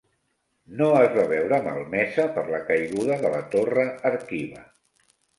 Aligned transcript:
No 0.77 0.85
es 0.99 1.09
va 1.17 1.25
veure 1.33 1.59
malmesa 1.67 2.25
per 2.37 2.45
la 2.53 2.61
caiguda 2.69 3.17
de 3.25 3.31
la 3.35 3.43
torre 3.57 3.85
Arqiva. 4.11 4.65